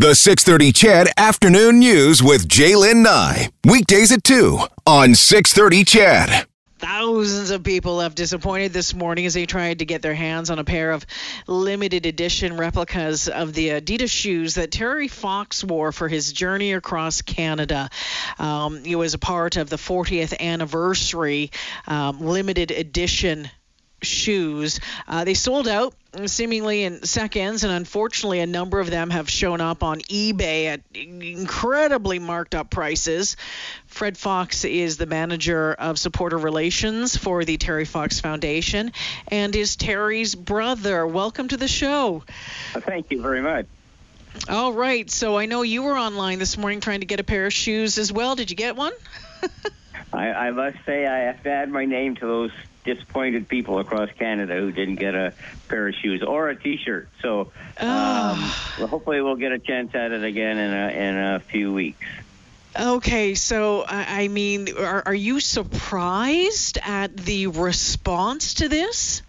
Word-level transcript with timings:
The 0.00 0.14
630 0.14 0.72
CHED 0.72 1.08
Afternoon 1.18 1.78
News 1.78 2.22
with 2.22 2.48
Jaylen 2.48 3.02
Nye. 3.02 3.50
Weekdays 3.66 4.10
at 4.12 4.24
2 4.24 4.58
on 4.86 5.14
630 5.14 5.84
CHED. 5.84 6.46
Thousands 6.78 7.50
of 7.50 7.62
people 7.62 8.00
have 8.00 8.14
disappointed 8.14 8.72
this 8.72 8.94
morning 8.94 9.26
as 9.26 9.34
they 9.34 9.44
tried 9.44 9.80
to 9.80 9.84
get 9.84 10.00
their 10.00 10.14
hands 10.14 10.48
on 10.48 10.58
a 10.58 10.64
pair 10.64 10.92
of 10.92 11.04
limited 11.46 12.06
edition 12.06 12.56
replicas 12.56 13.28
of 13.28 13.52
the 13.52 13.68
Adidas 13.68 14.10
shoes 14.10 14.54
that 14.54 14.70
Terry 14.70 15.06
Fox 15.06 15.62
wore 15.62 15.92
for 15.92 16.08
his 16.08 16.32
journey 16.32 16.72
across 16.72 17.20
Canada. 17.20 17.90
Um, 18.38 18.80
it 18.86 18.96
was 18.96 19.12
a 19.12 19.18
part 19.18 19.58
of 19.58 19.68
the 19.68 19.76
40th 19.76 20.40
anniversary 20.40 21.50
um, 21.86 22.22
limited 22.22 22.70
edition 22.70 23.50
shoes. 24.02 24.80
Uh, 25.06 25.24
they 25.24 25.34
sold 25.34 25.68
out 25.68 25.94
seemingly 26.26 26.84
in 26.84 27.02
seconds, 27.04 27.64
and 27.64 27.72
unfortunately, 27.72 28.40
a 28.40 28.46
number 28.46 28.80
of 28.80 28.90
them 28.90 29.10
have 29.10 29.30
shown 29.30 29.60
up 29.60 29.82
on 29.82 30.00
eBay 30.00 30.66
at 30.66 30.80
incredibly 30.94 32.18
marked 32.18 32.54
up 32.54 32.70
prices. 32.70 33.36
Fred 33.86 34.18
Fox 34.18 34.64
is 34.64 34.96
the 34.96 35.06
manager 35.06 35.72
of 35.72 35.98
supporter 35.98 36.38
relations 36.38 37.16
for 37.16 37.44
the 37.44 37.56
Terry 37.56 37.84
Fox 37.84 38.20
Foundation 38.20 38.92
and 39.28 39.54
is 39.54 39.76
Terry's 39.76 40.34
brother. 40.34 41.06
Welcome 41.06 41.48
to 41.48 41.56
the 41.56 41.68
show. 41.68 42.24
Thank 42.72 43.10
you 43.10 43.22
very 43.22 43.42
much. 43.42 43.66
All 44.48 44.72
right, 44.72 45.10
so 45.10 45.36
I 45.36 45.46
know 45.46 45.62
you 45.62 45.82
were 45.82 45.98
online 45.98 46.38
this 46.38 46.56
morning 46.56 46.80
trying 46.80 47.00
to 47.00 47.06
get 47.06 47.20
a 47.20 47.24
pair 47.24 47.46
of 47.46 47.52
shoes 47.52 47.98
as 47.98 48.12
well. 48.12 48.36
Did 48.36 48.50
you 48.50 48.56
get 48.56 48.76
one? 48.76 48.92
I, 50.12 50.30
I 50.30 50.50
must 50.50 50.78
say 50.86 51.06
I 51.06 51.18
have 51.20 51.42
to 51.44 51.50
add 51.50 51.70
my 51.70 51.84
name 51.84 52.16
to 52.16 52.26
those 52.26 52.52
disappointed 52.84 53.48
people 53.48 53.78
across 53.78 54.10
Canada 54.18 54.54
who 54.58 54.72
didn't 54.72 54.96
get 54.96 55.14
a 55.14 55.32
pair 55.68 55.88
of 55.88 55.94
shoes 55.94 56.22
or 56.22 56.48
a 56.48 56.56
T-shirt. 56.56 57.08
So 57.22 57.40
um, 57.40 57.48
Oh. 57.80 58.74
well, 58.78 58.86
hopefully 58.88 59.20
we'll 59.20 59.36
get 59.36 59.52
a 59.52 59.58
chance 59.58 59.94
at 59.94 60.12
it 60.12 60.24
again 60.24 60.58
in 60.58 60.72
a, 60.72 60.88
in 60.90 61.16
a 61.34 61.40
few 61.40 61.72
weeks. 61.72 62.06
Okay, 62.78 63.34
so 63.34 63.82
I 63.82 64.24
I 64.24 64.28
mean, 64.28 64.68
are, 64.78 65.02
are 65.04 65.14
you 65.14 65.40
surprised 65.40 66.78
at 66.82 67.16
the 67.16 67.48
response 67.48 68.54
to 68.54 68.68
this? 68.68 69.22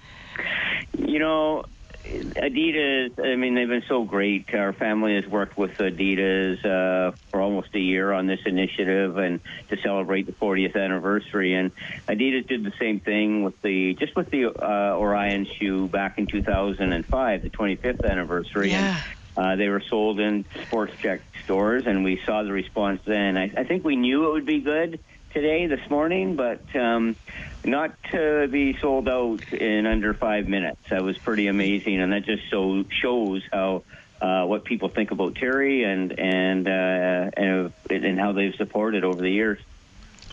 You 0.98 1.20
know, 1.20 1.66
Adidas. 2.12 3.12
I 3.24 3.36
mean, 3.36 3.56
they've 3.56 3.68
been 3.68 3.84
so 3.88 4.04
great. 4.04 4.54
Our 4.54 4.74
family 4.74 5.16
has 5.16 5.26
worked 5.26 5.58
with 5.58 5.72
Adidas 5.72 6.60
uh, 6.66 7.16
for 7.32 7.42
almost 7.42 7.70
a 7.74 7.80
year 7.80 8.12
on 8.12 8.28
this 8.28 8.40
initiative, 8.46 9.18
and 9.18 9.40
to 9.70 9.78
celebrate 9.84 10.26
the 10.26 10.34
40th 10.34 10.76
anniversary. 10.76 11.54
And 11.54 11.72
Adidas 12.08 12.48
did 12.48 12.64
the 12.64 12.74
same 12.80 13.00
thing 13.00 13.44
with 13.44 13.62
the 13.62 13.96
just 14.00 14.16
with 14.16 14.30
the 14.30 14.48
uh, 14.48 14.98
Orion 14.98 15.48
shoe 15.60 15.88
back 15.88 16.18
in 16.18 16.28
2005, 16.28 17.44
the 17.44 17.50
25th 17.50 18.04
anniversary. 18.10 18.74
And, 18.74 18.86
Yeah. 18.86 19.02
uh, 19.38 19.56
they 19.56 19.70
were 19.70 19.82
sold 19.90 20.20
in 20.20 20.44
Sport 20.68 20.92
Chek 21.02 21.22
stores, 21.46 21.84
and 21.88 22.04
we 22.04 22.20
saw 22.26 22.44
the 22.44 22.52
response 22.52 23.00
then. 23.06 23.38
I, 23.38 23.52
I 23.58 23.64
think 23.64 23.86
we 23.86 23.96
knew 23.96 24.28
it 24.28 24.34
would 24.34 24.46
be 24.46 24.60
good 24.60 25.00
today, 25.34 25.68
this 25.68 25.90
morning, 25.90 26.36
but 26.36 26.64
um, 26.76 27.16
not 27.64 27.92
to 28.12 28.48
be 28.48 28.78
sold 28.80 29.08
out 29.08 29.52
in 29.54 29.86
under 29.86 30.14
five 30.14 30.48
minutes. 30.48 30.82
That 30.90 31.04
was 31.04 31.18
pretty 31.18 31.48
amazing, 31.48 32.02
and 32.02 32.14
that 32.14 32.24
just 32.26 32.44
so 32.50 32.84
shows 32.90 33.44
how 33.52 33.84
uh, 34.22 34.46
what 34.46 34.64
people 34.64 34.90
think 34.90 35.12
about 35.12 35.36
Terry 35.36 35.84
and 35.84 36.18
and 36.20 36.68
uh, 36.68 37.32
and 37.36 37.74
and 37.90 38.20
how 38.20 38.32
they've 38.34 38.56
supported 38.56 39.04
over 39.04 39.22
the 39.22 39.32
years. 39.32 39.60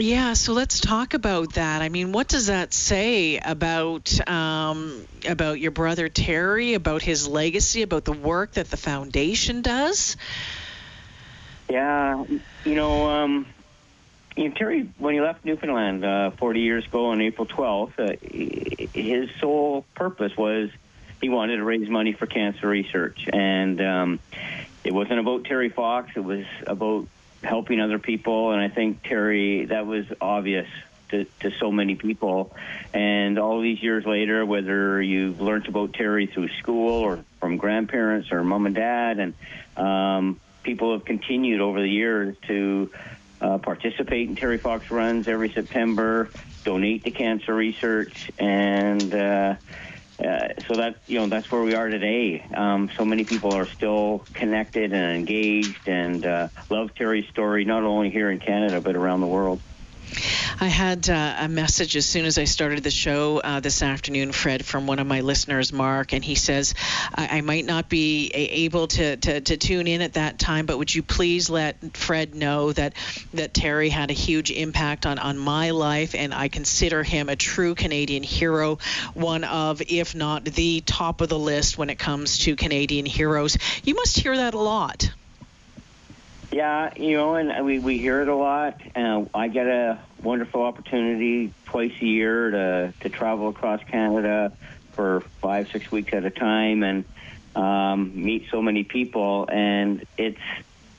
Yeah, 0.00 0.34
so 0.34 0.52
let's 0.52 0.78
talk 0.78 1.14
about 1.14 1.54
that. 1.54 1.82
I 1.82 1.88
mean, 1.88 2.12
what 2.12 2.28
does 2.28 2.46
that 2.46 2.72
say 2.72 3.38
about 3.38 4.28
um, 4.28 5.04
about 5.28 5.58
your 5.58 5.72
brother 5.72 6.08
Terry, 6.08 6.74
about 6.74 7.02
his 7.02 7.26
legacy, 7.26 7.82
about 7.82 8.04
the 8.04 8.12
work 8.12 8.52
that 8.52 8.70
the 8.70 8.76
foundation 8.76 9.60
does? 9.60 10.16
Yeah, 11.68 12.24
you 12.64 12.74
know, 12.74 13.10
um, 13.10 13.46
you 14.38 14.48
know, 14.48 14.54
Terry, 14.54 14.88
when 14.98 15.14
he 15.14 15.20
left 15.20 15.44
Newfoundland 15.44 16.04
uh, 16.04 16.30
40 16.30 16.60
years 16.60 16.86
ago 16.86 17.06
on 17.06 17.20
April 17.20 17.44
12th, 17.44 17.98
uh, 17.98 18.88
his 18.94 19.28
sole 19.40 19.84
purpose 19.96 20.36
was 20.36 20.70
he 21.20 21.28
wanted 21.28 21.56
to 21.56 21.64
raise 21.64 21.88
money 21.88 22.12
for 22.12 22.26
cancer 22.26 22.68
research. 22.68 23.26
And 23.32 23.80
um, 23.80 24.20
it 24.84 24.94
wasn't 24.94 25.18
about 25.18 25.44
Terry 25.44 25.70
Fox, 25.70 26.12
it 26.14 26.20
was 26.20 26.44
about 26.68 27.08
helping 27.42 27.80
other 27.80 27.98
people. 27.98 28.52
And 28.52 28.60
I 28.60 28.68
think 28.68 29.02
Terry, 29.02 29.64
that 29.66 29.86
was 29.86 30.06
obvious. 30.20 30.68
To, 31.10 31.24
to 31.40 31.50
so 31.52 31.72
many 31.72 31.94
people, 31.94 32.54
and 32.92 33.38
all 33.38 33.62
these 33.62 33.82
years 33.82 34.04
later, 34.04 34.44
whether 34.44 35.00
you've 35.00 35.40
learned 35.40 35.66
about 35.66 35.94
Terry 35.94 36.26
through 36.26 36.48
school 36.58 37.00
or 37.00 37.24
from 37.40 37.56
grandparents 37.56 38.30
or 38.30 38.44
mom 38.44 38.66
and 38.66 38.74
dad, 38.74 39.18
and 39.18 39.32
um, 39.78 40.38
people 40.64 40.92
have 40.92 41.06
continued 41.06 41.62
over 41.62 41.80
the 41.80 41.88
years 41.88 42.36
to 42.46 42.90
uh, 43.40 43.58
participate 43.58 44.28
in 44.28 44.36
Terry 44.36 44.58
Fox 44.58 44.90
runs 44.90 45.28
every 45.28 45.52
September, 45.52 46.30
donate 46.64 47.04
to 47.04 47.10
cancer 47.10 47.54
research, 47.54 48.30
and 48.38 49.14
uh, 49.14 49.54
uh, 50.22 50.48
so 50.66 50.76
that 50.76 50.96
you 51.06 51.20
know 51.20 51.28
that's 51.28 51.50
where 51.50 51.62
we 51.62 51.74
are 51.74 51.88
today. 51.88 52.44
Um, 52.54 52.90
so 52.96 53.04
many 53.04 53.24
people 53.24 53.52
are 53.52 53.66
still 53.66 54.24
connected 54.34 54.92
and 54.92 55.16
engaged, 55.16 55.86
and 55.86 56.26
uh, 56.26 56.48
love 56.70 56.94
Terry's 56.94 57.28
story 57.28 57.64
not 57.64 57.84
only 57.84 58.10
here 58.10 58.30
in 58.30 58.40
Canada 58.40 58.80
but 58.80 58.96
around 58.96 59.20
the 59.20 59.26
world. 59.26 59.60
I 60.60 60.66
had 60.66 61.08
uh, 61.08 61.36
a 61.38 61.48
message 61.48 61.96
as 61.96 62.04
soon 62.04 62.24
as 62.24 62.38
I 62.38 62.44
started 62.44 62.82
the 62.82 62.90
show 62.90 63.38
uh, 63.38 63.60
this 63.60 63.82
afternoon, 63.82 64.32
Fred, 64.32 64.64
from 64.64 64.86
one 64.86 64.98
of 64.98 65.06
my 65.06 65.20
listeners, 65.20 65.72
Mark, 65.72 66.12
and 66.12 66.24
he 66.24 66.34
says, 66.34 66.74
I, 67.14 67.38
I 67.38 67.40
might 67.42 67.64
not 67.64 67.88
be 67.88 68.30
able 68.30 68.88
to, 68.88 69.16
to, 69.16 69.40
to 69.40 69.56
tune 69.56 69.86
in 69.86 70.02
at 70.02 70.14
that 70.14 70.38
time, 70.38 70.66
but 70.66 70.78
would 70.78 70.94
you 70.94 71.02
please 71.02 71.48
let 71.48 71.96
Fred 71.96 72.34
know 72.34 72.72
that, 72.72 72.94
that 73.34 73.54
Terry 73.54 73.88
had 73.88 74.10
a 74.10 74.14
huge 74.14 74.50
impact 74.50 75.06
on, 75.06 75.18
on 75.18 75.38
my 75.38 75.70
life, 75.70 76.14
and 76.14 76.34
I 76.34 76.48
consider 76.48 77.02
him 77.02 77.28
a 77.28 77.36
true 77.36 77.74
Canadian 77.74 78.22
hero, 78.22 78.78
one 79.14 79.44
of, 79.44 79.80
if 79.82 80.14
not 80.14 80.44
the 80.44 80.80
top 80.80 81.20
of 81.20 81.28
the 81.28 81.38
list 81.38 81.78
when 81.78 81.90
it 81.90 81.98
comes 81.98 82.38
to 82.40 82.56
Canadian 82.56 83.06
heroes. 83.06 83.56
You 83.84 83.94
must 83.94 84.18
hear 84.18 84.36
that 84.36 84.54
a 84.54 84.58
lot. 84.58 85.10
Yeah, 86.50 86.92
you 86.96 87.16
know, 87.16 87.34
and 87.34 87.64
we 87.66 87.78
we 87.78 87.98
hear 87.98 88.22
it 88.22 88.28
a 88.28 88.34
lot. 88.34 88.80
Uh, 88.96 89.26
I 89.34 89.48
get 89.48 89.66
a 89.66 90.00
wonderful 90.22 90.62
opportunity 90.62 91.52
twice 91.66 91.92
a 92.00 92.04
year 92.04 92.50
to 92.50 92.94
to 93.00 93.08
travel 93.10 93.48
across 93.48 93.82
Canada 93.84 94.52
for 94.94 95.20
five 95.42 95.68
six 95.72 95.90
weeks 95.92 96.12
at 96.14 96.24
a 96.24 96.30
time 96.30 96.82
and 96.82 97.04
um, 97.54 98.24
meet 98.24 98.46
so 98.50 98.62
many 98.62 98.82
people, 98.82 99.46
and 99.52 100.06
it's 100.16 100.40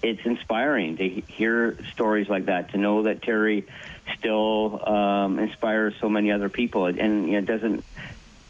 it's 0.04 0.22
inspiring 0.24 0.98
to 0.98 1.10
hear 1.10 1.78
stories 1.94 2.30
like 2.30 2.46
that. 2.46 2.72
To 2.74 2.78
know 2.78 3.04
that 3.04 3.24
Terry 3.24 3.66
still 4.18 4.88
um, 4.88 5.40
inspires 5.40 5.96
so 6.00 6.10
many 6.10 6.32
other 6.32 6.50
people, 6.50 6.86
and 6.86 7.26
you 7.26 7.32
know, 7.34 7.38
it 7.40 7.46
doesn't 7.46 7.84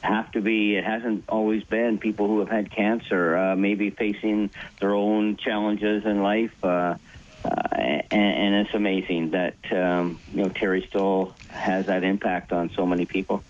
have 0.02 0.32
to 0.32 0.42
be. 0.42 0.76
It 0.76 0.84
hasn't 0.84 1.26
always 1.30 1.64
been 1.64 1.98
people 1.98 2.28
who 2.28 2.40
have 2.40 2.50
had 2.50 2.72
cancer, 2.72 3.38
uh, 3.38 3.56
maybe 3.56 3.90
facing 3.90 4.50
their 4.80 4.94
own 4.94 5.38
challenges 5.38 6.06
in 6.06 6.22
life. 6.22 6.54
Uh, 6.64 6.96
uh, 7.44 7.50
and, 7.74 8.04
and 8.12 8.56
it's 8.56 8.74
amazing 8.74 9.32
that 9.32 9.56
um, 9.72 10.20
you 10.34 10.44
know 10.44 10.50
Terry 10.50 10.86
still 10.90 11.34
has 11.50 11.86
that 11.86 12.04
impact 12.04 12.52
on 12.52 12.70
so 12.72 12.86
many 12.86 13.06
people. 13.06 13.44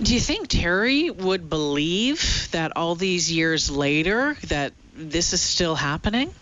Do 0.00 0.14
you 0.14 0.20
think 0.20 0.48
Terry 0.48 1.10
would 1.10 1.48
believe 1.48 2.48
that 2.52 2.76
all 2.76 2.94
these 2.94 3.30
years 3.30 3.70
later 3.70 4.36
that 4.48 4.72
this 4.94 5.32
is 5.32 5.40
still 5.40 5.74
happening? 5.74 6.32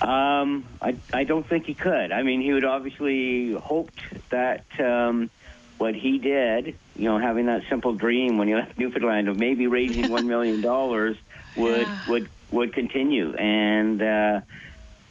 Um, 0.00 0.66
I, 0.80 0.96
I 1.12 1.24
don't 1.24 1.46
think 1.46 1.64
he 1.64 1.74
could. 1.74 2.12
I 2.12 2.22
mean, 2.22 2.42
he 2.42 2.52
would 2.52 2.66
obviously 2.66 3.52
hoped 3.54 3.98
that 4.30 4.64
um, 4.78 5.30
what 5.78 5.94
he 5.94 6.18
did, 6.18 6.76
you 6.96 7.04
know, 7.04 7.18
having 7.18 7.46
that 7.46 7.62
simple 7.68 7.92
dream 7.92 8.38
when 8.38 8.48
he 8.48 8.54
left 8.54 8.78
Newfoundland 8.78 9.28
of 9.28 9.36
maybe 9.36 9.66
raising 9.66 10.08
one 10.08 10.26
million 10.26 10.60
dollars 10.60 11.16
would 11.54 11.88
Yeah. 11.88 11.94
would 12.06 12.28
would 12.50 12.72
continue, 12.72 13.34
and 13.34 14.00
uh, 14.00 14.40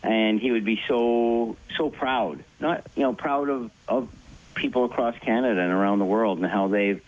and 0.04 0.40
he 0.40 0.52
would 0.52 0.66
be 0.66 0.82
so 0.88 1.58
so 1.78 1.90
proud, 1.90 2.44
not 2.60 2.86
you 2.96 3.04
know 3.04 3.14
proud 3.14 3.50
of 3.50 3.72
of 3.88 4.10
people 4.54 4.86
across 4.86 5.18
Canada 5.20 5.60
and 5.60 5.72
around 5.72 6.00
the 6.00 6.06
world 6.06 6.38
and 6.40 6.48
how 6.48 6.68
they've 6.68 7.02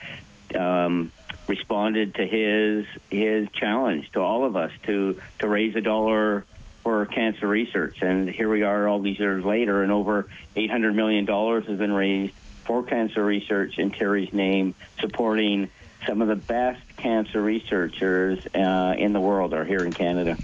um, 0.54 1.12
responded 1.48 2.16
to 2.16 2.26
his 2.28 2.86
his 3.10 3.50
challenge 3.54 4.12
to 4.12 4.20
all 4.20 4.46
of 4.46 4.56
us 4.56 4.72
to 4.84 5.20
to 5.40 5.48
raise 5.48 5.76
a 5.76 5.82
dollar 5.82 6.46
for 6.84 7.06
cancer 7.06 7.48
research. 7.48 8.02
And 8.02 8.30
here 8.30 8.50
we 8.50 8.64
are 8.64 8.88
all 8.88 9.00
these 9.00 9.20
years 9.20 9.44
later, 9.44 9.84
and 9.84 9.92
over 9.92 10.28
$800 10.56 10.96
million 10.96 11.28
has 11.28 11.78
been 11.78 11.92
raised 11.92 12.34
for 12.68 12.84
cancer 12.84 13.24
research 13.24 13.80
in 13.80 13.92
Terry's 13.92 14.32
name, 14.34 14.76
supporting 15.00 15.70
some 16.06 16.22
of 16.22 16.28
the 16.28 16.36
best 16.36 16.82
cancer 16.98 17.42
researchers 17.42 18.40
uh, 18.54 18.94
in 18.98 19.14
the 19.14 19.20
world 19.20 19.54
are 19.54 19.66
here 19.66 19.86
in 19.86 19.94
Canada. 19.94 20.38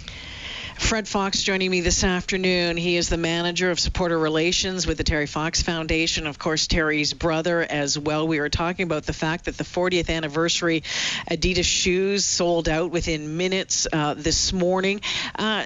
Fred 0.75 1.07
Fox 1.07 1.43
joining 1.43 1.69
me 1.69 1.81
this 1.81 2.03
afternoon. 2.03 2.77
He 2.77 2.97
is 2.97 3.07
the 3.07 3.17
manager 3.17 3.69
of 3.69 3.79
supporter 3.79 4.17
relations 4.17 4.87
with 4.87 4.97
the 4.97 5.03
Terry 5.03 5.27
Fox 5.27 5.61
Foundation. 5.61 6.25
Of 6.25 6.39
course, 6.39 6.67
Terry's 6.67 7.13
brother 7.13 7.61
as 7.61 7.97
well. 7.97 8.27
We 8.27 8.39
were 8.39 8.49
talking 8.49 8.83
about 8.83 9.05
the 9.05 9.13
fact 9.13 9.45
that 9.45 9.57
the 9.57 9.63
40th 9.63 10.09
anniversary 10.09 10.83
Adidas 11.29 11.65
shoes 11.65 12.25
sold 12.25 12.67
out 12.67 12.91
within 12.91 13.37
minutes 13.37 13.87
uh, 13.91 14.15
this 14.15 14.51
morning. 14.51 15.01
Uh, 15.35 15.63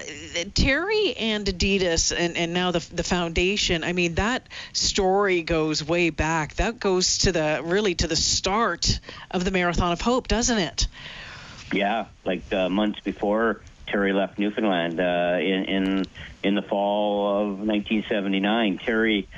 Terry 0.54 1.14
and 1.16 1.46
Adidas, 1.46 2.14
and, 2.16 2.36
and 2.36 2.52
now 2.52 2.70
the, 2.70 2.86
the 2.92 3.04
foundation. 3.04 3.84
I 3.84 3.94
mean, 3.94 4.14
that 4.16 4.46
story 4.72 5.42
goes 5.42 5.82
way 5.82 6.10
back. 6.10 6.54
That 6.56 6.78
goes 6.78 7.18
to 7.18 7.32
the 7.32 7.60
really 7.64 7.94
to 7.96 8.06
the 8.06 8.16
start 8.16 9.00
of 9.30 9.44
the 9.44 9.50
Marathon 9.50 9.92
of 9.92 10.00
Hope, 10.00 10.28
doesn't 10.28 10.58
it? 10.58 10.86
Yeah, 11.72 12.06
like 12.24 12.52
uh, 12.52 12.68
months 12.68 13.00
before 13.00 13.60
Terry 13.90 14.12
left 14.12 14.38
Newfoundland 14.38 15.00
uh, 15.00 15.38
in 15.40 15.64
in 15.64 16.06
in 16.42 16.54
the 16.54 16.62
fall 16.62 17.42
of 17.42 17.48
1979. 17.58 18.78
Terry, 18.78 19.28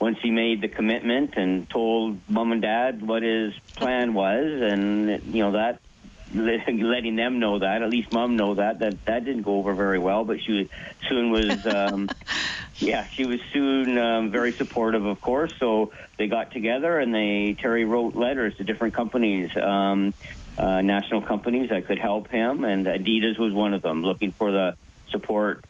once 0.00 0.18
he 0.22 0.30
made 0.30 0.60
the 0.60 0.68
commitment 0.68 1.34
and 1.36 1.68
told 1.68 2.18
mom 2.28 2.52
and 2.52 2.62
dad 2.62 3.06
what 3.06 3.22
his 3.22 3.54
plan 3.76 4.14
was, 4.14 4.44
and 4.44 5.34
you 5.34 5.42
know 5.42 5.52
that 5.52 5.80
letting 6.34 7.16
them 7.16 7.38
know 7.38 7.58
that 7.60 7.82
at 7.82 7.90
least 7.90 8.12
mom 8.12 8.36
know 8.36 8.54
that 8.54 8.80
that 8.80 9.04
that 9.04 9.24
didn't 9.24 9.42
go 9.42 9.58
over 9.58 9.74
very 9.74 9.98
well 9.98 10.24
but 10.24 10.40
she 10.40 10.68
soon 11.08 11.30
was 11.30 11.64
um 11.66 12.08
yeah 12.80 13.06
she 13.16 13.24
was 13.24 13.40
soon 13.52 13.98
um, 13.98 14.30
very 14.30 14.54
supportive 14.58 15.04
of 15.04 15.20
course 15.20 15.52
so 15.58 15.92
they 16.18 16.26
got 16.26 16.52
together 16.52 16.98
and 16.98 17.14
they 17.14 17.56
terry 17.60 17.84
wrote 17.84 18.14
letters 18.14 18.56
to 18.56 18.64
different 18.64 18.94
companies 18.94 19.50
um 19.56 20.12
uh, 20.58 20.80
national 20.80 21.22
companies 21.22 21.70
that 21.70 21.86
could 21.86 21.98
help 21.98 22.28
him, 22.28 22.64
and 22.64 22.86
Adidas 22.86 23.38
was 23.38 23.52
one 23.52 23.74
of 23.74 23.82
them, 23.82 24.02
looking 24.02 24.32
for 24.32 24.50
the 24.50 24.74
support 25.10 25.64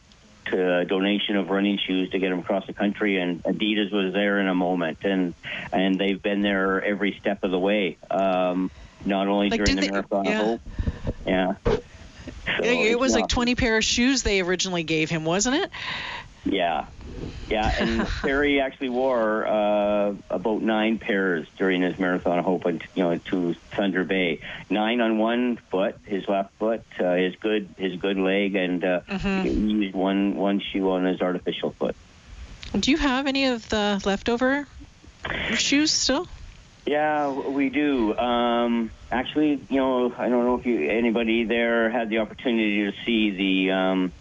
to 0.45 0.85
donation 0.85 1.35
of 1.35 1.49
running 1.49 1.77
shoes 1.77 2.09
to 2.11 2.19
get 2.19 2.31
him 2.31 2.39
across 2.39 2.65
the 2.67 2.73
country. 2.73 3.19
And 3.19 3.43
Adidas 3.43 3.91
was 3.91 4.13
there 4.13 4.39
in 4.39 4.47
a 4.47 4.55
moment, 4.55 4.99
and 5.03 5.33
and 5.73 5.99
they've 5.99 6.21
been 6.21 6.41
there 6.41 6.81
every 6.81 7.17
step 7.19 7.43
of 7.43 7.51
the 7.51 7.59
way. 7.59 7.97
Um, 8.09 8.71
not 9.03 9.27
only 9.27 9.49
like, 9.49 9.57
during 9.57 9.75
the 9.75 9.81
they, 9.81 9.91
marathon, 9.91 10.25
yeah. 10.25 10.43
Hope, 10.43 10.61
yeah. 11.25 11.53
So 11.65 12.63
it 12.63 12.97
was 12.97 13.13
like 13.13 13.27
20 13.27 13.55
pair 13.55 13.77
of 13.77 13.83
shoes 13.83 14.23
they 14.23 14.41
originally 14.41 14.83
gave 14.83 15.09
him, 15.09 15.25
wasn't 15.25 15.57
it? 15.57 15.69
Yeah, 16.51 16.87
yeah, 17.49 17.73
and 17.79 18.07
Terry 18.21 18.59
actually 18.59 18.89
wore 18.89 19.47
uh, 19.47 20.13
about 20.29 20.61
nine 20.61 20.99
pairs 20.99 21.47
during 21.57 21.81
his 21.81 21.97
marathon. 21.97 22.43
Hope, 22.43 22.65
you 22.65 22.79
know, 22.95 23.17
to 23.17 23.53
Thunder 23.71 24.03
Bay. 24.03 24.41
Nine 24.69 25.01
on 25.01 25.17
one 25.17 25.57
foot, 25.57 25.97
his 26.05 26.27
left 26.27 26.53
foot, 26.55 26.83
uh, 26.99 27.13
his 27.13 27.35
good, 27.35 27.69
his 27.77 27.95
good 27.99 28.17
leg, 28.17 28.55
and 28.55 28.83
uh, 28.83 29.01
mm-hmm. 29.01 29.43
he 29.43 29.49
used 29.51 29.95
one 29.95 30.35
one 30.35 30.59
shoe 30.59 30.89
on 30.91 31.05
his 31.05 31.21
artificial 31.21 31.71
foot. 31.71 31.95
Do 32.77 32.91
you 32.91 32.97
have 32.97 33.27
any 33.27 33.45
of 33.45 33.67
the 33.69 34.01
leftover 34.05 34.67
shoes 35.55 35.91
still? 35.91 36.27
Yeah, 36.85 37.31
we 37.31 37.69
do. 37.69 38.17
Um, 38.17 38.91
actually, 39.11 39.61
you 39.69 39.77
know, 39.77 40.13
I 40.17 40.29
don't 40.29 40.45
know 40.45 40.55
if 40.55 40.65
you 40.65 40.89
anybody 40.89 41.43
there 41.43 41.89
had 41.89 42.09
the 42.09 42.19
opportunity 42.19 42.91
to 42.91 42.93
see 43.05 43.31
the. 43.31 43.71
Um, 43.71 44.11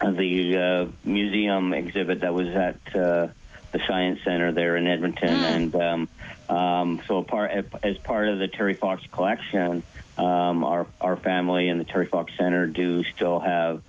the 0.00 0.56
uh, 0.56 0.86
museum 1.04 1.72
exhibit 1.72 2.20
that 2.20 2.34
was 2.34 2.48
at 2.48 2.76
uh, 2.94 3.28
the 3.72 3.80
Science 3.86 4.20
Center 4.24 4.52
there 4.52 4.76
in 4.76 4.86
Edmonton, 4.86 5.28
mm. 5.28 5.42
and 5.42 5.76
um, 5.76 6.08
um, 6.48 7.02
so 7.06 7.22
part 7.22 7.50
as 7.82 7.98
part 7.98 8.28
of 8.28 8.38
the 8.38 8.48
Terry 8.48 8.74
Fox 8.74 9.02
collection, 9.10 9.82
um, 10.18 10.64
our 10.64 10.86
our 11.00 11.16
family 11.16 11.68
and 11.68 11.80
the 11.80 11.84
Terry 11.84 12.06
Fox 12.06 12.32
Center 12.36 12.66
do 12.66 13.04
still 13.04 13.40
have 13.40 13.82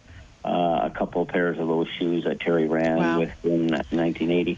uh, 0.44 0.82
a 0.84 0.92
couple 0.96 1.22
of 1.22 1.28
pairs 1.28 1.60
of 1.60 1.68
those 1.68 1.88
shoes 2.00 2.24
that 2.24 2.40
Terry 2.40 2.68
ran 2.68 2.98
wow. 2.98 3.20
with 3.20 3.32
in 3.44 3.68
1980. 3.68 4.58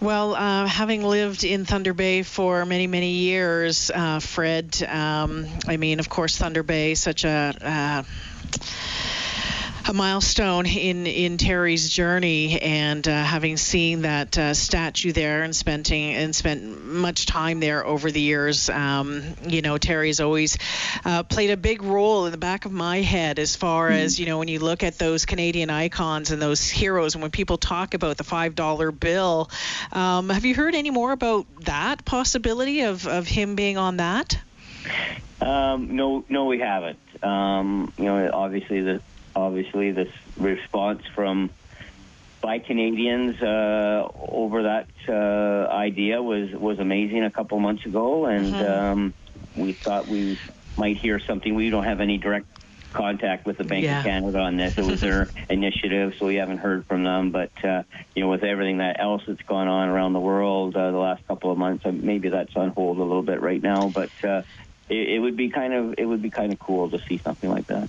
Well, 0.00 0.34
uh, 0.34 0.66
having 0.66 1.02
lived 1.02 1.44
in 1.44 1.64
Thunder 1.64 1.94
Bay 1.94 2.22
for 2.22 2.66
many, 2.66 2.88
many 2.88 3.12
years, 3.12 3.92
uh, 3.94 4.18
Fred, 4.18 4.82
um, 4.82 5.46
I 5.68 5.76
mean, 5.76 6.00
of 6.00 6.08
course, 6.08 6.36
Thunder 6.36 6.64
Bay, 6.64 6.94
such 6.96 7.24
a 7.24 7.54
uh, 7.60 8.02
a 9.88 9.92
milestone 9.94 10.66
in 10.66 11.06
in 11.06 11.38
Terry's 11.38 11.88
journey, 11.88 12.60
and 12.60 13.06
uh, 13.08 13.24
having 13.24 13.56
seen 13.56 14.02
that 14.02 14.36
uh, 14.36 14.52
statue 14.52 15.12
there 15.12 15.42
and 15.42 15.56
spending 15.56 16.14
and 16.14 16.36
spent 16.36 16.84
much 16.84 17.24
time 17.24 17.58
there 17.60 17.86
over 17.86 18.10
the 18.10 18.20
years, 18.20 18.68
um, 18.68 19.22
you 19.46 19.62
know, 19.62 19.78
Terry's 19.78 20.20
always 20.20 20.58
uh, 21.06 21.22
played 21.22 21.50
a 21.50 21.56
big 21.56 21.82
role 21.82 22.26
in 22.26 22.32
the 22.32 22.38
back 22.38 22.66
of 22.66 22.72
my 22.72 23.00
head 23.00 23.38
as 23.38 23.56
far 23.56 23.88
mm-hmm. 23.88 23.98
as 23.98 24.20
you 24.20 24.26
know 24.26 24.38
when 24.38 24.48
you 24.48 24.58
look 24.58 24.82
at 24.82 24.98
those 24.98 25.24
Canadian 25.24 25.70
icons 25.70 26.30
and 26.30 26.42
those 26.42 26.68
heroes, 26.68 27.14
and 27.14 27.22
when 27.22 27.30
people 27.30 27.56
talk 27.56 27.94
about 27.94 28.18
the 28.18 28.24
five 28.24 28.54
dollar 28.54 28.92
bill, 28.92 29.50
um, 29.92 30.28
have 30.28 30.44
you 30.44 30.54
heard 30.54 30.74
any 30.74 30.90
more 30.90 31.12
about 31.12 31.46
that 31.64 32.04
possibility 32.04 32.82
of 32.82 33.06
of 33.06 33.26
him 33.26 33.54
being 33.54 33.78
on 33.78 33.96
that? 33.96 34.38
Um, 35.40 35.96
no, 35.96 36.24
no, 36.28 36.44
we 36.44 36.58
haven't. 36.58 36.98
Um, 37.22 37.92
you 37.96 38.04
know, 38.04 38.30
obviously 38.32 38.82
the 38.82 39.00
obviously 39.38 39.92
this 39.92 40.12
response 40.36 41.02
from 41.14 41.50
by 42.40 42.58
Canadians 42.58 43.40
uh, 43.42 44.08
over 44.16 44.64
that 44.64 44.88
uh, 45.08 45.72
idea 45.72 46.22
was 46.22 46.50
was 46.52 46.78
amazing 46.78 47.24
a 47.24 47.30
couple 47.30 47.58
months 47.58 47.84
ago, 47.86 48.26
and 48.26 48.54
mm-hmm. 48.54 48.82
um, 48.82 49.14
we 49.56 49.72
thought 49.72 50.06
we 50.06 50.38
might 50.76 50.96
hear 50.96 51.18
something. 51.18 51.54
We 51.54 51.70
don't 51.70 51.84
have 51.84 52.00
any 52.00 52.18
direct 52.18 52.46
contact 52.92 53.44
with 53.44 53.58
the 53.58 53.64
Bank 53.64 53.84
yeah. 53.84 53.98
of 53.98 54.04
Canada 54.04 54.38
on 54.38 54.56
this. 54.56 54.78
It 54.78 54.84
was 54.84 55.00
their 55.00 55.28
initiative, 55.50 56.14
so 56.18 56.26
we 56.26 56.36
haven't 56.36 56.58
heard 56.58 56.86
from 56.86 57.04
them. 57.04 57.30
But 57.30 57.52
uh, 57.64 57.82
you 58.14 58.22
know, 58.22 58.30
with 58.30 58.44
everything 58.44 58.78
that 58.78 59.00
else 59.00 59.22
that's 59.26 59.42
gone 59.42 59.68
on 59.68 59.88
around 59.88 60.12
the 60.12 60.20
world 60.20 60.76
uh, 60.76 60.90
the 60.90 60.96
last 60.96 61.26
couple 61.26 61.50
of 61.50 61.58
months, 61.58 61.84
uh, 61.84 61.92
maybe 61.92 62.28
that's 62.28 62.56
on 62.56 62.70
hold 62.70 62.98
a 62.98 63.02
little 63.02 63.22
bit 63.22 63.40
right 63.40 63.62
now. 63.62 63.88
But 63.88 64.10
uh, 64.22 64.42
it, 64.88 65.08
it 65.08 65.18
would 65.18 65.36
be 65.36 65.50
kind 65.50 65.74
of 65.74 65.94
it 65.98 66.04
would 66.06 66.22
be 66.22 66.30
kind 66.30 66.52
of 66.52 66.58
cool 66.58 66.88
to 66.90 66.98
see 67.00 67.18
something 67.18 67.50
like 67.50 67.66
that. 67.66 67.88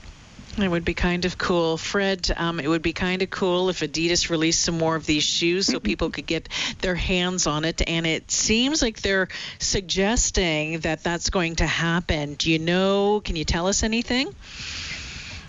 It 0.62 0.70
would 0.70 0.86
be 0.86 0.94
kind 0.94 1.26
of 1.26 1.38
cool. 1.38 1.78
Fred, 1.78 2.32
um, 2.36 2.60
it 2.60 2.68
would 2.68 2.82
be 2.82 2.94
kind 2.94 3.22
of 3.22 3.30
cool 3.30 3.70
if 3.70 3.80
Adidas 3.80 4.30
released 4.30 4.62
some 4.62 4.78
more 4.78 4.96
of 4.96 5.06
these 5.06 5.24
shoes 5.24 5.68
so 5.68 5.80
people 5.80 6.10
could 6.10 6.26
get 6.26 6.50
their 6.82 6.96
hands 6.96 7.48
on 7.48 7.66
it. 7.66 7.82
And 7.88 8.06
it 8.06 8.32
seems 8.32 8.82
like 8.82 9.02
they're 9.02 9.28
suggesting 9.60 10.80
that 10.80 11.04
that's 11.04 11.30
going 11.30 11.58
to 11.58 11.68
happen. 11.68 12.36
Do 12.36 12.52
you 12.52 12.60
know? 12.60 13.22
Can 13.24 13.36
you 13.36 13.46
tell 13.46 13.68
us 13.68 13.84
anything? 13.84 14.34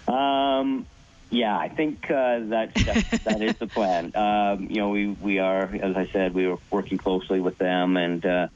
Um, 0.08 0.86
yeah, 1.30 1.56
I 1.56 1.68
think 1.68 2.10
uh, 2.10 2.40
that, 2.48 2.74
that, 2.74 3.20
that 3.24 3.42
is 3.42 3.56
the 3.56 3.66
plan. 3.66 4.12
Um, 4.20 4.66
you 4.70 4.76
know, 4.76 4.88
we, 4.90 5.06
we 5.08 5.38
are, 5.38 5.62
as 5.62 5.96
I 5.96 6.06
said, 6.12 6.34
we 6.34 6.46
were 6.46 6.58
working 6.70 6.98
closely 6.98 7.40
with 7.40 7.58
them, 7.58 7.96
and 7.96 8.24
uh, 8.24 8.48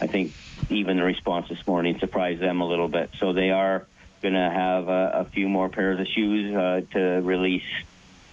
I 0.00 0.06
think 0.06 0.32
even 0.70 0.96
the 0.96 1.04
response 1.04 1.48
this 1.48 1.64
morning 1.66 1.98
surprised 1.98 2.40
them 2.40 2.60
a 2.60 2.66
little 2.66 2.88
bit. 2.88 3.10
So 3.18 3.32
they 3.32 3.50
are 3.50 3.86
going 4.22 4.34
to 4.34 4.50
have 4.50 4.88
a, 4.88 5.10
a, 5.14 5.24
few 5.24 5.48
more 5.48 5.68
pairs 5.68 6.00
of 6.00 6.06
shoes 6.06 6.54
uh, 6.54 6.80
to 6.92 7.20
release 7.22 7.64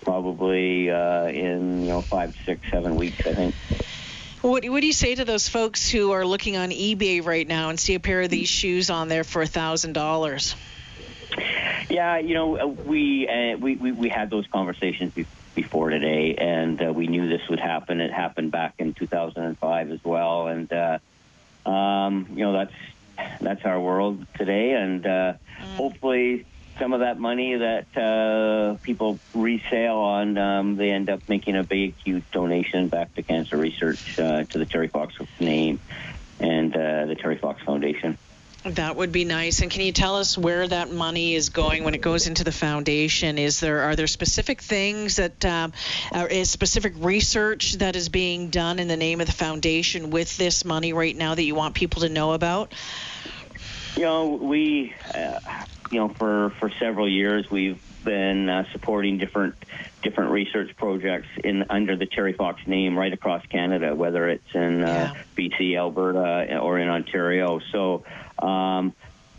probably 0.01 0.89
uh, 0.89 1.27
in 1.27 1.81
you 1.81 1.87
know 1.87 2.01
five, 2.01 2.35
six, 2.45 2.69
seven 2.69 2.95
weeks, 2.95 3.25
I 3.25 3.33
think. 3.33 3.55
What, 4.41 4.63
what 4.69 4.79
do 4.79 4.87
you 4.87 4.93
say 4.93 5.15
to 5.15 5.25
those 5.25 5.49
folks 5.49 5.89
who 5.89 6.11
are 6.11 6.25
looking 6.25 6.55
on 6.55 6.69
eBay 6.69 7.25
right 7.25 7.45
now 7.45 7.69
and 7.69 7.79
see 7.79 7.95
a 7.95 7.99
pair 7.99 8.21
of 8.21 8.29
these 8.29 8.47
shoes 8.47 8.89
on 8.89 9.09
there 9.09 9.25
for 9.25 9.41
a 9.41 9.47
thousand 9.47 9.93
dollars? 9.93 10.55
Yeah, 11.89 12.19
you 12.19 12.35
know, 12.35 12.57
uh, 12.57 12.67
we, 12.67 13.27
uh, 13.27 13.57
we 13.57 13.75
we 13.75 13.91
we 13.91 14.09
had 14.09 14.29
those 14.29 14.47
conversations 14.47 15.13
before 15.55 15.89
today, 15.89 16.35
and 16.35 16.81
uh, 16.81 16.93
we 16.93 17.07
knew 17.07 17.27
this 17.27 17.47
would 17.49 17.59
happen. 17.59 17.99
It 17.99 18.13
happened 18.13 18.51
back 18.51 18.75
in 18.77 18.93
2005 18.93 19.91
as 19.91 20.03
well, 20.03 20.47
and 20.47 20.71
uh, 20.71 20.99
um, 21.69 22.27
you 22.31 22.45
know 22.45 22.53
that's 22.53 22.73
that's 23.41 23.65
our 23.65 23.79
world 23.79 24.25
today, 24.37 24.73
and 24.73 25.05
uh, 25.05 25.33
mm. 25.61 25.75
hopefully 25.75 26.45
some 26.79 26.93
of 26.93 27.01
that 27.01 27.19
money 27.19 27.55
that 27.55 27.97
uh, 27.97 28.77
people 28.81 29.19
resale 29.33 29.97
on, 29.97 30.37
um, 30.37 30.77
they 30.77 30.91
end 30.91 31.09
up 31.09 31.21
making 31.27 31.57
a 31.57 31.63
big, 31.63 31.93
huge 31.97 32.23
donation 32.31 32.87
back 32.87 33.13
to 33.15 33.21
cancer 33.21 33.57
research 33.57 34.17
uh, 34.17 34.45
to 34.45 34.57
the 34.57 34.65
Terry 34.65 34.87
Fox 34.87 35.13
name 35.39 35.79
and 36.39 36.73
uh, 36.75 37.05
the 37.05 37.15
Terry 37.15 37.37
Fox 37.37 37.61
Foundation. 37.63 38.17
That 38.65 38.97
would 38.97 39.13
be 39.13 39.23
nice. 39.23 39.61
And 39.61 39.71
can 39.71 39.81
you 39.81 39.93
tell 39.93 40.17
us 40.17 40.37
where 40.37 40.67
that 40.67 40.91
money 40.91 41.33
is 41.33 41.49
going 41.49 41.85
when 41.85 41.95
it 41.95 42.01
goes 42.01 42.27
into 42.27 42.43
the 42.43 42.51
foundation? 42.51 43.37
Is 43.37 43.61
there 43.61 43.81
are 43.81 43.95
there 43.95 44.07
specific 44.07 44.61
things 44.61 45.15
that 45.15 45.45
um, 45.45 45.71
is 46.29 46.49
specific 46.49 46.93
research 46.97 47.73
that 47.75 47.95
is 47.95 48.09
being 48.09 48.49
done 48.49 48.79
in 48.79 48.89
the 48.89 48.97
name 48.97 49.21
of 49.21 49.27
the 49.27 49.33
foundation 49.33 50.09
with 50.09 50.35
this 50.35 50.65
money 50.65 50.91
right 50.91 51.15
now 51.15 51.35
that 51.35 51.43
you 51.43 51.55
want 51.55 51.73
people 51.73 52.01
to 52.01 52.09
know 52.09 52.33
about? 52.33 52.73
You 53.95 54.03
know, 54.03 54.27
we, 54.27 54.93
uh, 55.15 55.39
you 55.89 55.99
know, 55.99 56.09
for 56.09 56.49
for 56.59 56.69
several 56.79 57.07
years 57.07 57.49
we've 57.49 57.81
been 58.03 58.49
uh, 58.49 58.65
supporting 58.73 59.17
different 59.17 59.55
different 60.01 60.31
research 60.31 60.75
projects 60.75 61.27
in 61.43 61.65
under 61.69 61.95
the 61.95 62.05
Terry 62.05 62.33
Fox 62.33 62.65
name 62.67 62.97
right 62.97 63.13
across 63.13 63.45
Canada, 63.45 63.95
whether 63.95 64.27
it's 64.27 64.53
in 64.53 64.83
uh, 64.83 65.13
yeah. 65.13 65.23
BC, 65.49 65.77
Alberta, 65.77 66.59
or 66.59 66.77
in 66.77 66.89
Ontario. 66.89 67.59
So 67.71 68.03
um, 68.41 68.93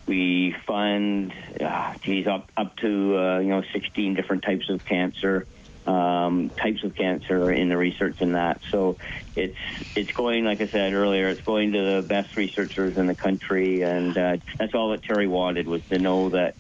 we 0.07 0.55
fund, 0.67 1.33
uh, 1.61 1.95
geez, 2.03 2.27
up 2.27 2.51
up 2.57 2.77
to 2.79 3.17
uh, 3.17 3.39
you 3.39 3.49
know 3.49 3.63
16 3.73 4.15
different 4.15 4.43
types 4.43 4.69
of 4.69 4.85
cancer, 4.85 5.47
um, 5.87 6.51
types 6.61 6.83
of 6.85 6.95
cancer 6.95 7.51
in 7.51 7.69
the 7.69 7.77
research 7.77 8.17
in 8.21 8.33
that. 8.33 8.61
So 8.73 8.99
it's 9.37 9.57
it's 9.95 10.11
going, 10.13 10.45
like 10.45 10.61
I 10.61 10.69
said 10.73 10.93
earlier, 10.93 11.31
it's 11.31 11.43
going 11.43 11.73
to 11.73 11.79
the 11.79 12.07
best 12.07 12.37
researchers 12.37 12.97
in 12.97 13.07
the 13.07 13.15
country, 13.15 13.83
and 13.83 14.17
uh, 14.17 14.37
that's 14.59 14.75
all 14.75 14.91
that 14.91 15.03
Terry 15.05 15.29
wanted 15.29 15.69
was 15.69 15.83
to 15.91 15.99
know 15.99 16.31
that 16.31 16.57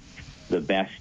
the 0.48 0.60
best 0.60 0.92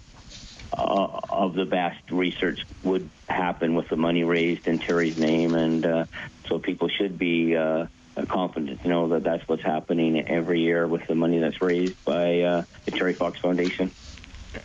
uh, 0.75 1.19
of 1.29 1.53
the 1.53 1.65
best 1.65 1.99
research 2.11 2.59
would 2.83 3.09
happen 3.27 3.75
with 3.75 3.89
the 3.89 3.97
money 3.97 4.23
raised 4.23 4.65
in 4.65 4.79
Terry's 4.79 5.17
name, 5.17 5.55
and 5.55 5.85
uh, 5.85 6.05
so 6.47 6.59
people 6.59 6.89
should 6.89 7.17
be 7.17 7.55
uh, 7.55 7.85
confident 8.25 8.81
to 8.81 8.87
know 8.87 9.09
that 9.09 9.23
that's 9.23 9.43
what's 9.47 9.63
happening 9.63 10.19
every 10.27 10.61
year 10.61 10.87
with 10.87 11.01
the 11.07 11.15
money 11.15 11.39
that's 11.39 11.61
raised 11.61 11.97
by 12.05 12.41
uh, 12.41 12.63
the 12.85 12.91
Terry 12.91 13.13
Fox 13.13 13.39
Foundation. 13.39 13.93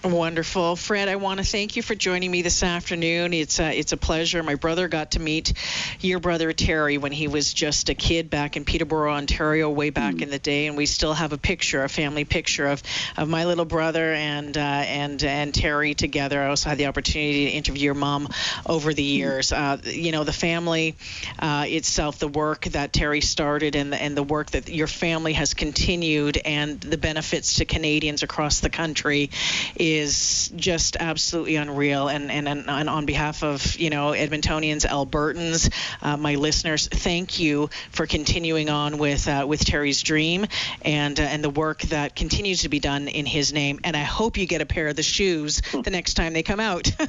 Wonderful, 0.03 0.77
Fred. 0.77 1.11
I 1.11 1.17
want 1.17 1.41
to 1.41 1.45
thank 1.45 1.77
you 1.77 1.83
for 1.83 1.95
joining 1.95 2.31
me 2.31 2.41
this 2.41 2.63
afternoon. 2.63 3.35
It's 3.35 3.61
uh, 3.61 3.71
it's 3.75 3.93
a 3.93 3.99
pleasure. 3.99 4.43
My 4.43 4.55
brother 4.55 4.89
got 4.89 5.11
to 5.13 5.21
meet 5.21 5.53
your 6.01 6.21
brother 6.21 6.55
Terry 6.55 6.97
when 6.97 7.13
he 7.13 7.29
was 7.29 7.53
just 7.53 7.91
a 7.91 7.95
kid 7.95 8.31
back 8.31 8.57
in 8.57 8.65
Peterborough, 8.65 9.13
Ontario, 9.13 9.69
way 9.69 9.91
back 9.91 10.15
mm. 10.15 10.23
in 10.23 10.31
the 10.31 10.39
day, 10.39 10.69
and 10.69 10.77
we 10.79 10.87
still 10.87 11.13
have 11.13 11.35
a 11.35 11.39
picture, 11.39 11.85
a 11.85 11.89
family 11.91 12.25
picture 12.25 12.67
of, 12.69 12.83
of 13.19 13.29
my 13.29 13.45
little 13.45 13.67
brother 13.67 14.15
and 14.15 14.57
uh, 14.57 14.61
and 14.61 15.23
and 15.23 15.55
Terry 15.55 15.93
together. 15.93 16.41
I 16.41 16.47
also 16.49 16.71
had 16.71 16.79
the 16.79 16.87
opportunity 16.87 17.47
to 17.47 17.51
interview 17.51 17.85
your 17.85 17.95
mom 17.95 18.29
over 18.65 18.95
the 18.95 19.03
years. 19.03 19.53
Uh, 19.53 19.77
you 19.85 20.13
know, 20.13 20.25
the 20.25 20.33
family 20.33 20.97
uh, 21.39 21.67
itself, 21.69 22.19
the 22.19 22.29
work 22.29 22.65
that 22.67 22.95
Terry 22.95 23.21
started, 23.21 23.77
and 23.77 23.93
the, 23.93 24.01
and 24.01 24.17
the 24.17 24.23
work 24.23 24.53
that 24.53 24.71
your 24.71 24.87
family 24.87 25.35
has 25.35 25.53
continued, 25.53 26.39
and 26.43 26.81
the 26.81 26.97
benefits 26.97 27.57
to 27.57 27.67
Canadians 27.67 28.23
across 28.23 28.61
the 28.61 28.71
country 28.71 29.31
is 29.77 30.53
just 30.57 30.97
absolutely 30.99 31.57
unreal. 31.57 32.09
And, 32.09 32.31
and, 32.31 32.49
and 32.49 32.89
on 32.89 33.07
behalf 33.07 33.43
of, 33.43 33.77
you 33.77 33.91
know, 33.91 34.13
Edmontonians, 34.13 34.87
Albertans, 34.87 35.73
uh, 36.03 36.17
my 36.17 36.37
listeners, 36.37 36.89
thank 36.89 37.39
you 37.39 37.71
for 37.91 38.07
continuing 38.07 38.69
on 38.69 38.99
with, 38.99 39.29
uh, 39.29 39.45
with 39.49 39.65
Terry's 39.65 40.03
dream 40.03 40.47
and, 40.83 41.19
uh, 41.19 41.23
and 41.23 41.43
the 41.43 41.51
work 41.51 41.83
that 41.83 42.15
continues 42.17 42.63
to 42.63 42.69
be 42.69 42.81
done 42.81 43.09
in 43.09 43.27
his 43.27 43.53
name. 43.53 43.81
And 43.85 43.97
I 43.97 44.03
hope 44.03 44.37
you 44.37 44.47
get 44.47 44.61
a 44.61 44.67
pair 44.67 44.89
of 44.89 44.97
the 44.97 45.03
shoes 45.03 45.63
the 45.73 45.91
next 45.91 46.15
time 46.15 46.33
they 46.33 46.43
come 46.43 46.61
out. 46.61 46.91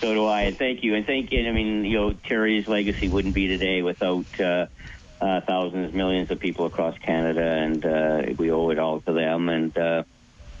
So 0.00 0.14
do 0.14 0.26
I. 0.26 0.42
And 0.42 0.56
thank 0.56 0.84
you. 0.84 0.94
And 0.94 1.04
thank 1.06 1.32
you. 1.32 1.48
I 1.48 1.52
mean, 1.52 1.84
you 1.84 1.98
know, 1.98 2.12
Terry's 2.12 2.68
legacy 2.68 3.08
wouldn't 3.08 3.34
be 3.34 3.48
today 3.48 3.82
without 3.82 4.26
uh, 4.40 4.66
uh, 5.20 5.40
thousands, 5.40 5.92
millions 5.92 6.30
of 6.30 6.38
people 6.38 6.66
across 6.66 6.96
Canada, 6.98 7.42
and 7.42 7.84
uh, 7.84 8.22
we 8.38 8.50
owe 8.50 8.70
it 8.70 8.78
all 8.78 9.00
to 9.00 9.12
them. 9.12 9.48
And 9.48 9.76
uh, 9.76 10.04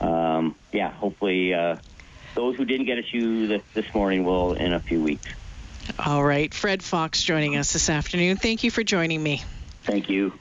um, 0.00 0.54
yeah, 0.72 0.90
hopefully 0.90 1.54
uh, 1.54 1.76
those 2.34 2.56
who 2.56 2.64
didn't 2.64 2.86
get 2.86 2.98
a 2.98 3.02
shoe 3.02 3.46
this, 3.46 3.62
this 3.74 3.94
morning 3.94 4.24
will 4.24 4.54
in 4.54 4.72
a 4.72 4.80
few 4.80 5.02
weeks. 5.02 5.28
All 5.98 6.22
right. 6.22 6.52
Fred 6.52 6.82
Fox 6.82 7.22
joining 7.22 7.56
us 7.56 7.72
this 7.72 7.88
afternoon. 7.88 8.36
Thank 8.36 8.62
you 8.62 8.70
for 8.70 8.82
joining 8.82 9.22
me. 9.22 9.42
Thank 9.82 10.10
you. 10.10 10.32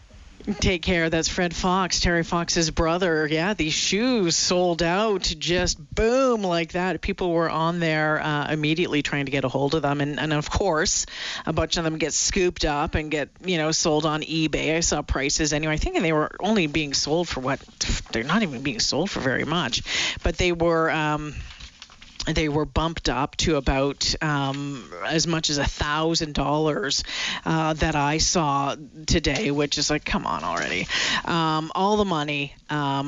Take 0.62 0.82
care. 0.82 1.10
That's 1.10 1.28
Fred 1.28 1.54
Fox, 1.54 2.00
Terry 2.00 2.24
Fox's 2.24 2.72
brother. 2.72 3.28
Yeah, 3.28 3.54
these 3.54 3.74
shoes 3.74 4.38
sold 4.38 4.82
out 4.82 5.24
just 5.24 5.78
boom 5.94 6.42
like 6.42 6.72
that. 6.72 7.02
People 7.02 7.32
were 7.32 7.50
on 7.50 7.82
there 7.82 8.22
uh, 8.24 8.50
immediately 8.50 9.02
trying 9.02 9.26
to 9.26 9.32
get 9.32 9.44
a 9.44 9.50
hold 9.50 9.76
of 9.76 9.82
them, 9.82 10.00
and, 10.00 10.18
and 10.18 10.32
of 10.32 10.50
course, 10.50 11.06
a 11.46 11.52
bunch 11.52 11.76
of 11.76 11.84
them 11.84 11.98
get 11.98 12.14
scooped 12.14 12.64
up 12.64 12.96
and 12.96 13.12
get 13.12 13.28
you 13.44 13.58
know 13.58 13.72
sold 13.74 14.06
on 14.06 14.22
eBay. 14.22 14.78
I 14.78 14.80
saw 14.80 15.02
prices 15.02 15.52
anyway. 15.52 15.74
I 15.74 15.78
think 15.78 16.00
they 16.00 16.14
were 16.14 16.34
only 16.40 16.68
being 16.68 16.94
sold 16.94 17.28
for 17.28 17.42
what? 17.42 17.60
They're 18.14 18.24
not 18.24 18.42
even 18.42 18.62
being 18.62 18.80
sold 18.80 19.12
for 19.12 19.20
very 19.20 19.44
much, 19.44 19.84
but 20.24 20.38
they 20.38 20.54
were. 20.54 20.90
Um, 20.90 21.36
they 22.36 22.50
were 22.50 22.66
bumped 22.66 23.10
up 23.10 23.36
to 23.38 23.56
about 23.56 24.16
um, 24.22 24.92
as 25.06 25.28
much 25.28 25.50
as 25.50 25.58
a 25.58 25.66
thousand 25.66 26.34
dollars 26.34 27.04
uh, 27.46 27.74
that 27.74 27.96
I 27.96 28.18
saw 28.18 28.76
today, 29.06 29.52
which 29.52 29.78
is 29.78 29.90
like, 29.90 30.04
come 30.04 30.26
on 30.26 30.44
already. 30.44 30.88
Um, 31.26 31.72
all 31.76 31.98
the 31.98 32.06
money 32.06 32.54
um, 32.70 33.06